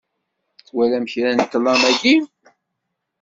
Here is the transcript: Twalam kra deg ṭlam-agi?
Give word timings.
Twalam 0.67 1.05
kra 1.11 1.31
deg 1.37 1.47
ṭlam-agi? 1.53 2.15